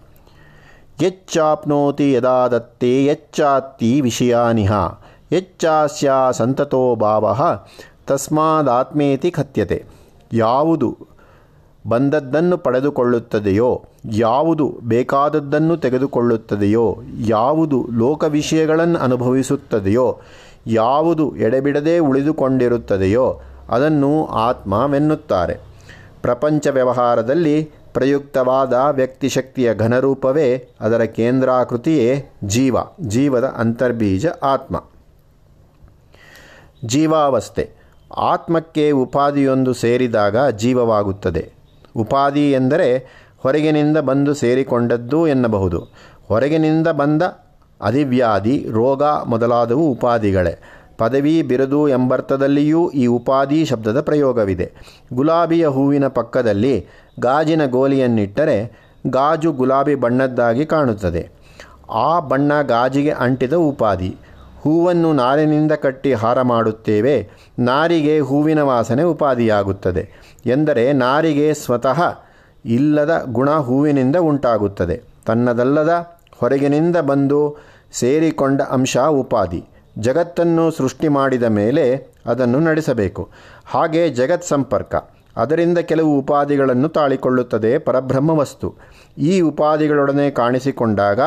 ಯಚ್ಚಾಪ್ನೋತಿ 1.02 2.12
ಯದಾ 2.12 2.48
ದತ್ತೇ 2.48 3.06
ಯಚ್ಚಾತ್ತಿ 3.06 4.00
ವಿಷಯಾನಿಹ. 4.00 4.72
ಯಚ್ಚಾಸ್ಯ 5.32 6.12
ಸಂತತೋ 6.32 6.94
ಭಾವ 6.94 7.36
ತಸ್ಮಾದಾತ್ಮೇತಿ 8.06 9.30
ಕಥ್ಯತೆ. 9.30 9.84
ಯಾವುದು? 10.32 11.10
ಬಂದದ್ದನ್ನು 11.88 12.58
ಪಡೆದುಕೊಳ್ಳುತ್ತದೆಯೋ? 12.58 13.84
ಯಾವುದು 14.12 14.80
ಬೇಕಾದದ್ದನ್ನು 14.84 15.76
ತೆಗೆದುಕೊಳ್ಳುತ್ತದೆಯೋ? 15.76 16.98
ಯಾವುದು 17.18 17.88
ಲೋಕ 17.92 18.24
ವಿಷಯಗಳನ್ನು 18.24 18.98
ಅನುಭವಿಸುತ್ತದೆಯೋ? 18.98 20.18
ಯಾವುದು 20.66 21.36
ಎಡೆಬಿಡದೆ 21.36 21.98
ಉಳಿದುಕೊಂಡಿರುತ್ತದೆಯೋ? 21.98 23.40
ಅದನ್ನು 23.70 24.26
ಆತ್ಮವೆನ್ನುತ್ತಾರೆ. 24.26 25.58
ಪ್ರಪಂಚ 26.22 26.66
ವ್ಯವಹಾರದಲ್ಲಿ 26.66 27.70
ಪ್ರಯುಕ್ತವಾದ 27.94 28.72
ವ್ಯಕ್ತಿಶಕ್ತಿಯ 28.72 29.74
ಘನರೂಪವೇ 29.74 30.68
ಅದರ 30.80 31.02
ಕೇಂದ್ರಾಕೃತಿಯೇ 31.02 32.32
ಜೀವ, 32.44 32.76
ಜೀವದ 33.00 33.44
ಅಂತರ್ಬೀಜ 33.44 34.26
ಆತ್ಮ. 34.42 34.84
ಜೀವಾವಸ್ಥೆ. 36.86 37.70
ಆತ್ಮಕ್ಕೆ 38.16 38.90
ಉಪಾಧಿಯೊಂದು 38.90 39.74
ಸೇರಿದಾಗ 39.74 40.48
ಜೀವವಾಗುತ್ತದೆ. 40.48 41.59
ಉಪಾಧಿ 41.96 42.52
ಎಂದರೆ 42.52 42.98
ಹೊರಗಿನಿಂದ 43.38 43.96
ಬಂದು 43.96 44.34
ಸೇರಿಕೊಂಡದ್ದು 44.34 45.28
ಎನ್ನಬಹುದು. 45.28 45.88
ಹೊರಗಿನಿಂದ 46.28 46.88
ಬಂದ 46.88 47.22
ಅಧಿವ್ಯಾಧಿ, 47.80 48.66
ರೋಗ 48.70 49.02
ಮೊದಲಾದವು 49.02 49.90
ಉಪಾಧಿಗಳೇ. 49.90 50.60
ಪದವಿ 50.98 51.42
ಬಿರುದು 51.42 51.88
ಎಂಬರ್ಥದಲ್ಲಿಯೂ 51.88 52.90
ಈ 52.90 53.06
ಉಪಾಧಿ 53.06 53.64
ಶಬ್ದದ 53.64 54.00
ಪ್ರಯೋಗವಿದೆ. 54.00 54.72
ಗುಲಾಬಿಯ 55.14 55.68
ಹೂವಿನ 55.68 56.06
ಪಕ್ಕದಲ್ಲಿ 56.06 56.86
ಗಾಜಿನ 57.20 57.66
ಗೋಲಿಯನ್ನಿಟ್ಟರೆ 57.66 58.72
ಗಾಜು 59.06 59.52
ಗುಲಾಬಿ 59.52 59.94
ಬಣ್ಣದ್ದಾಗಿ 59.94 60.66
ಕಾಣುತ್ತದೆ. 60.66 61.30
ಆ 61.90 62.20
ಬಣ್ಣ 62.20 62.62
ಗಾಜಿಗೆ 62.62 63.10
ಅಂಟಿದ 63.10 63.52
ಉಪಾಧಿ. 63.52 64.16
ಹೂವನ್ನು 64.60 65.12
ನಾರಿನಿಂದ 65.12 65.72
ಕಟ್ಟಿ 65.72 66.12
ಹಾರ 66.12 66.42
ಮಾಡುತ್ತೇವೆ, 66.42 67.28
ನಾರಿಗೆ 67.58 68.20
ಹೂವಿನ 68.20 68.62
ವಾಸನೆ 68.62 69.02
ಉಪಾಧಿಯಾಗುತ್ತದೆ. 69.02 70.29
ಎಂದರೆ 70.46 70.92
ನಾರಿಗೆ 70.92 71.54
ಸ್ವತಃ 71.54 72.18
ಇಲ್ಲದ 72.64 73.22
ಗುಣ 73.26 73.50
ಹೂವಿನಿಂದ 73.50 74.16
ಉಂಟಾಗುತ್ತದೆ. 74.16 75.02
ತನ್ನದಲ್ಲದ 75.26 76.06
ಹೊರಗಿನಿಂದ 76.40 76.96
ಬಂದು 76.96 77.56
ಸೇರಿಕೊಂಡ 77.92 78.62
ಅಂಶ 78.62 78.96
ಉಪಾಧಿ. 78.96 79.64
ಜಗತ್ತನ್ನು 79.98 80.70
ಸೃಷ್ಟಿ 80.70 81.08
ಮಾಡಿದ 81.08 81.42
ಮೇಲೆ 81.42 82.06
ಅದನ್ನು 82.26 82.60
ನಡೆಸಬೇಕು. 82.60 83.30
ಹಾಗೆ 83.66 84.08
ಜಗತ್ 84.08 84.44
ಸಂಪರ್ಕ. 84.44 84.94
ಅದರಿಂದ 85.36 85.78
ಕೆಲವು 85.78 86.18
ಉಪಾಧಿಗಳನ್ನು 86.18 86.88
ತಾಳಿಕೊಳ್ಳುತ್ತದೆ 86.88 87.78
ಪರಬ್ರಹ್ಮ 87.78 88.30
ವಸ್ತು 88.30 88.74
ಈ 89.18 89.40
ಉಪಾಧಿಗಳೊಡನೆ 89.40 90.30
ಕಾಣಿಸಿಕೊಂಡಾಗ 90.30 91.20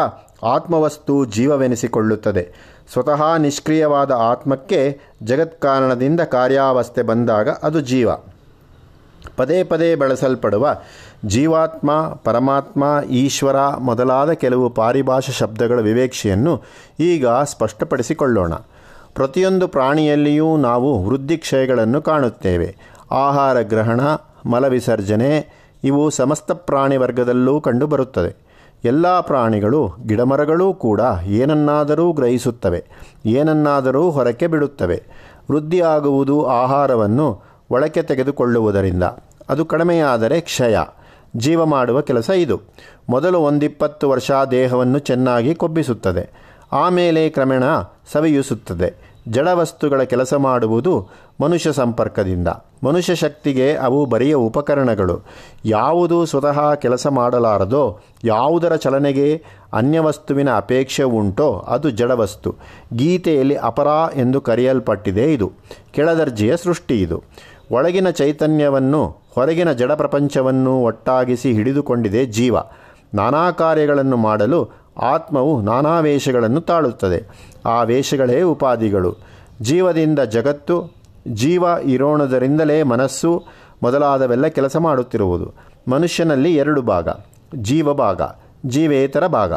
ಆತ್ಮವಸ್ತು 0.44 1.26
ಜೀವವೆನಿಸಿಕೊಳ್ಳುತ್ತದೆ. 1.26 2.52
ಸ್ವತಃ 2.94 3.36
ನಿಷ್ಕ್ರಿಯವಾದ 3.38 4.12
ಆತ್ಮಕ್ಕೆ 4.12 5.00
ಜಗತ್ಕಾರಣದಿಂದ 5.24 6.22
ಕಾರ್ಯಾವಸ್ಥೆ 6.22 7.02
ಬಂದಾಗ 7.02 7.50
ಅದು 7.50 7.80
ಜೀವ. 7.80 8.10
ಪದೇ 9.38 9.64
ಪದೇ 9.64 9.96
ಬಳಸಲ್ಪಡುವ 9.96 10.76
ಜೀವಾತ್ಮ, 11.26 11.92
ಪರಮಾತ್ಮ, 12.24 12.84
ಈಶ್ವರ 13.10 13.68
ಮೊದಲಾದ 13.68 14.32
ಕೆಲವು 14.32 14.70
ಪಾರಿಭಾಷ 14.70 15.30
ಶಬ್ದಗಳ 15.30 15.80
ವಿವೇಕ್ಷೆಯನ್ನು 15.80 16.62
ಈಗ 17.00 17.28
ಸ್ಪಷ್ಟಪಡಿಸಿಕೊಳ್ಳೋಣ. 17.28 18.54
ಪ್ರತಿಯೊಂದು 19.16 19.68
ಪ್ರಾಣಿಯಲ್ಲಿಯೂ 19.68 20.58
ನಾವು 20.58 21.04
ವೃದ್ಧಿಕ್ಷಯಗಳನ್ನು 21.04 22.02
ಕಾಣುತ್ತೇವೆ. 22.02 22.76
ಆಹಾರ 23.12 23.62
ಗ್ರಹಣ 23.62 24.02
ಮಲವಿಸರ್ಜನೆ 24.46 25.64
ಇವು 25.84 26.10
ಸಮಸ್ತ 26.10 26.52
ಪ್ರಾಣಿ 26.52 26.98
ವರ್ಗದಲ್ಲೂ 26.98 27.62
ಕಂಡುಬರುತ್ತದೆ. 27.62 28.44
ಎಲ್ಲ 28.86 29.20
ಪ್ರಾಣಿಗಳು, 29.20 29.92
ಗಿಡಮರಗಳೂ 30.06 30.74
ಕೂಡ 30.74 31.02
ಏನನ್ನಾದರೂ 31.26 32.12
ಗ್ರಹಿಸುತ್ತವೆ, 32.12 32.86
ಏನನ್ನಾದರೂ 33.26 34.10
ಹೊರಕ್ಕೆ 34.10 34.48
ಬಿಡುತ್ತವೆ. 34.48 35.04
ವೃದ್ಧಿಯಾಗುವುದು 35.52 36.46
ಆಹಾರವನ್ನು 36.46 37.53
ಒಳಕ್ಕೆ 37.72 38.02
ತೆಗೆದುಕೊಳ್ಳುವುದರಿಂದ. 38.02 39.04
ಅದು 39.50 39.66
ಕಡಿಮೆಯಾದರೆ 39.66 40.42
ಕ್ಷಯ. 40.42 40.78
ಜೀವ 41.38 41.66
ಮಾಡುವ 41.66 42.02
ಕೆಲಸ 42.02 42.30
ಇದು. 42.30 42.62
ಮೊದಲು 43.10 43.40
ಒಂದಿಪ್ಪತ್ತು 43.40 44.10
ವರ್ಷ 44.10 44.32
ದೇಹವನ್ನು 44.52 45.00
ಚೆನ್ನಾಗಿ 45.00 45.56
ಕೊಬ್ಬಿಸುತ್ತದೆ. 45.56 46.30
ಆಮೇಲೆ 46.72 47.30
ಕ್ರಮೇಣ 47.30 47.64
ಸವಿಯಿಸುತ್ತದೆ. 48.12 49.14
ಜಡವಸ್ತುಗಳ 49.28 50.04
ಕೆಲಸ 50.04 50.34
ಮಾಡುವುದು 50.34 51.10
ಮನುಷ್ಯ 51.42 51.74
ಸಂಪರ್ಕದಿಂದ. 51.74 52.48
ಮನುಷ್ಯ 52.84 53.16
ಶಕ್ತಿಗೆ 53.16 53.76
ಅವು 53.76 54.06
ಬರಿಯ 54.06 54.34
ಉಪಕರಣಗಳು. 54.34 55.22
ಯಾವುದು 55.66 56.26
ಸ್ವತಃ 56.26 56.76
ಕೆಲಸ 56.76 57.08
ಮಾಡಲಾರದೋ, 57.08 58.00
ಯಾವುದರ 58.24 58.76
ಚಲನೆಗೆ 58.76 59.44
ಅನ್ಯವಸ್ತುವಿನ 59.74 60.56
ಅಪೇಕ್ಷೆ 60.56 61.04
ಉಂಟೋ, 61.04 61.66
ಅದು 61.68 61.90
ಜಡವಸ್ತು 61.90 62.56
ಗೀತೆಯಲ್ಲಿ 62.94 63.56
ಅಪರ 63.56 63.88
ಎಂದು 64.16 64.42
ಕರೆಯಲ್ಪಟ್ಟಿದೆ 64.42 65.34
ಇದು. 65.34 65.52
ಕೆಳದರ್ಜೆಯ 65.92 66.58
ಸೃಷ್ಟಿ 66.58 67.02
ಇದು. 67.02 67.24
ಒಳಗಿನ 67.72 68.10
ಚೈತನ್ಯವನ್ನು, 68.10 69.18
ಹೊರಗಿನ 69.36 69.72
ಜಡ 69.72 69.92
ಪ್ರಪಂಚವನ್ನು 69.92 70.84
ಒಟ್ಟಾಗಿಸಿ 70.84 71.54
ಹಿಡಿದುಕೊಂಡಿದೆ 71.54 72.26
ಜೀವ. 72.26 72.58
ನಾನಾ 73.14 73.52
ಕಾರ್ಯಗಳನ್ನು 73.52 74.18
ಮಾಡಲು 74.18 74.70
ಆತ್ಮವು 75.02 75.62
ನಾನಾ 75.62 76.00
ವೇಷಗಳನ್ನು 76.00 76.62
ತಾಳುತ್ತದೆ. 76.62 77.52
ಆ 77.66 77.84
ವೇಷಗಳೇ 77.84 78.42
ಉಪಾಧಿಗಳು. 78.42 79.16
ಜೀವದಿಂದ 79.62 80.20
ಜಗತ್ತು, 80.20 80.96
ಜೀವ 81.28 81.64
ಇರೋಣದರಿಂದಲೇ 81.84 82.84
ಮನಸ್ಸು 82.84 83.44
ಮೊದಲಾದವೆಲ್ಲ 83.84 84.48
ಕೆಲಸ 84.48 84.78
ಮಾಡುತ್ತಿರುವುದು. 84.78 85.54
ಮನುಷ್ಯನಲ್ಲಿ 85.88 86.56
ಎರಡು 86.56 86.82
ಭಾಗ 86.82 87.08
ಜೀವ 87.56 87.94
ಭಾಗ 87.94 88.22
ಜೀವೇತರ 88.66 89.28
ಭಾಗ. 89.28 89.54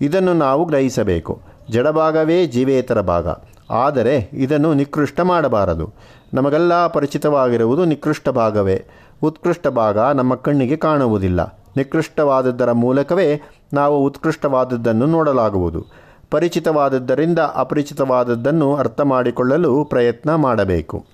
ಇದನ್ನು 0.00 0.34
ನಾವು 0.34 0.64
ಗ್ರಹಿಸಬೇಕು. 0.64 1.40
ಜಡಭಾಗವೇ 1.70 2.46
ಜೀವೇತರ 2.46 3.00
ಭಾಗ. 3.00 3.26
ಆದರೆ 3.70 4.30
ಇದನ್ನು 4.32 4.74
ನಿಕೃಷ್ಟ 4.74 5.20
ಮಾಡಬಾರದು. 5.20 5.92
ನಮಗೆಲ್ಲ 6.34 6.86
ಪರಿಚಿತವಾಗಿರುವುದು 6.86 7.84
ನಿಕೃಷ್ಟ 7.84 8.28
ಭಾಗವೇ. 8.28 8.86
ಉತ್ಕೃಷ್ಟ 9.22 9.68
ಭಾಗ 9.68 9.98
ನಮ್ಮ 9.98 10.34
ಕಣ್ಣಿಗೆ 10.34 10.76
ಕಾಣುವುದಿಲ್ಲ. 10.76 11.62
ನಿಕೃಷ್ಟವಾದದ್ದರ 11.76 12.72
ಮೂಲಕವೇ 12.72 13.42
ನಾವು 13.72 14.04
ಉತ್ಕೃಷ್ಟವಾದದ್ದನ್ನು 14.04 15.06
ನೋಡಲಾಗುವುದು. 15.06 15.86
ಪರಿಚಿತವಾದದ್ದರಿಂದ 16.30 17.38
ಅಪರಿಚಿತವಾದದ್ದನ್ನು 17.38 18.76
ಅರ್ಥ 18.76 19.00
ಮಾಡಿಕೊಳ್ಳಲು 19.00 19.84
ಪ್ರಯತ್ನ 19.84 20.34
ಮಾಡಬೇಕು. 20.34 21.06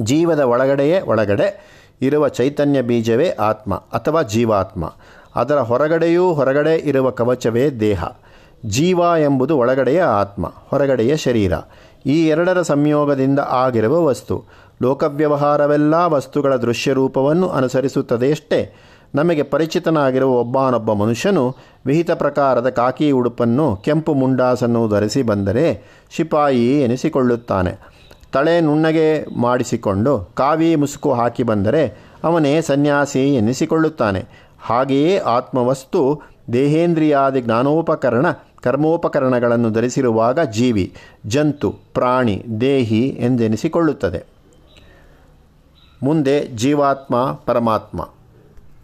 ಜೀವದ 0.00 0.40
ಒಳಗಡೆಯೇ 0.40 1.00
ಒಳಗಡೆ 1.00 1.74
ಇರುವ 2.02 2.28
ಚೈತನ್ಯ 2.28 2.82
ಬೀಜವೇ 2.82 3.30
ಆತ್ಮ 3.30 3.74
ಅಥವಾ 3.74 4.22
ಜೀವಾತ್ಮ. 4.22 4.94
ಅದರ 5.36 5.58
ಹೊರಗಡೆಯೂ 5.58 6.32
ಹೊರಗಡೆ 6.32 6.76
ಇರುವ 6.76 7.10
ಕವಚವೇ 7.10 7.70
ದೇಹ. 7.70 8.04
ಜೀವ 8.66 8.98
ಎಂಬುದು 8.98 9.58
ಒಳಗಡೆಯ 9.58 10.02
ಆತ್ಮ, 10.02 10.46
ಹೊರಗಡೆಯ 10.46 11.16
ಶರೀರ. 11.16 11.52
ಈ 12.06 12.26
ಎರಡರ 12.26 12.62
ಸಂಯೋಗದಿಂದ 12.62 13.38
ಆಗಿರುವ 13.38 14.04
ವಸ್ತು. 14.04 14.44
ಲೋಕವ್ಯವಹಾರವೆಲ್ಲ 14.82 15.94
ವಸ್ತುಗಳ 15.94 16.56
ದೃಶ್ಯರೂಪವನ್ನು 16.56 17.48
ಅನುಸರಿಸುತ್ತದೆಯಷ್ಟೇ. 17.48 18.74
ನಮಗೆ 19.14 19.42
ಪರಿಚಿತನಾಗಿರುವ 19.42 20.40
ಒಬ್ಬನೊಬ್ಬ 20.40 20.92
ಮನುಷ್ಯನು 20.92 21.56
ವಿಹಿತ 21.86 22.10
ಪ್ರಕಾರದ 22.10 22.68
ಕಾಕಿ 22.68 23.10
ಉಡುಪನ್ನು 23.10 23.76
ಕೆಂಪು 23.76 24.14
ಮುಂಡಾಸನ್ನು 24.14 24.88
ಧರಿಸಿ 24.88 25.22
ಬಂದರೆ 25.22 25.82
ಶಿಪಾಯಿ 26.10 26.80
ಎನಿಸಿಕೊಳ್ಳುತ್ತಾನೆ. 26.80 27.94
ತಳೆ 28.32 28.60
ನುಣ್ಣಗೆ 28.60 29.26
ಮಾಡಿಸಿಕೊಂಡು 29.40 30.18
ಕಾವಿ 30.34 30.76
ಮುಸುಕು 30.76 31.12
ಹಾಕಿ 31.12 31.42
ಬಂದರೆ 31.42 31.98
ಅವನೇ 32.24 32.62
ಸನ್ಯಾಸಿ 32.62 33.34
ಎನಿಸಿಕೊಳ್ಳುತ್ತಾನೆ. 33.34 34.24
ಹಾಗೆಯೇ 34.62 35.18
ಆತ್ಮವಸ್ತು 35.18 36.20
ದೇಹೇಂದ್ರಿಯಾದಿ 36.52 37.40
ಜ್ಞಾನೋಪಕರಣ 37.40 38.26
ಕರ್ಮೋಪಕರಣಗಳನ್ನು 38.64 39.70
ಧರಿಸಿರುವಾಗ 39.70 40.40
ಜೀವಿ 40.40 40.94
ಜಂತು 41.26 41.70
ಪ್ರಾಣಿ 41.70 42.44
ದೇಹಿ 42.60 43.08
ಎಂದೆನಿಸಿಕೊಳ್ಳುತ್ತದೆ. 43.08 44.24
ಮುಂದೆ 46.02 46.46
ಜೀವಾತ್ಮ 46.46 47.32
ಪರಮಾತ್ಮ. 47.32 48.13